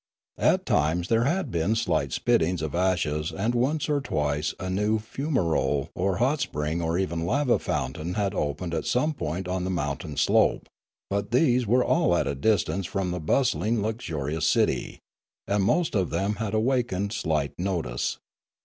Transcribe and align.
At 0.39 0.65
times 0.65 1.09
there 1.09 1.25
had 1.25 1.51
been 1.51 1.75
slight 1.75 2.11
spittings 2.11 2.63
of 2.63 2.73
ashes 2.73 3.31
and 3.31 3.53
once 3.53 3.87
or 3.87 4.01
twice 4.01 4.55
a 4.59 4.67
new 4.67 4.97
fumarole 4.97 5.89
or 5.93 6.17
hot 6.17 6.39
spring 6.39 6.81
or 6.81 6.97
even 6.97 7.23
lava 7.23 7.59
fountain 7.59 8.15
had 8.15 8.33
opened 8.33 8.73
at 8.73 8.87
some 8.87 9.13
point 9.13 9.47
on 9.47 9.63
the 9.63 9.69
mountain 9.69 10.17
slope; 10.17 10.67
but 11.11 11.29
these 11.29 11.67
were 11.67 11.85
all 11.85 12.15
at 12.15 12.25
a 12.25 12.33
distance 12.33 12.87
from 12.87 13.11
the 13.11 13.19
bustling, 13.19 13.83
luxurious 13.83 14.47
city; 14.47 14.97
and 15.47 15.63
most 15.65 15.93
of 15.93 16.09
them 16.09 16.37
had 16.37 16.55
awakened 16.55 17.13
slight 17.13 17.53
notice. 17.59 18.17